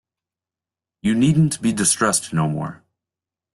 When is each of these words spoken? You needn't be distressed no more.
You 1.03 1.13
needn't 1.13 1.61
be 1.61 1.71
distressed 1.73 2.33
no 2.33 2.47
more. 2.49 2.81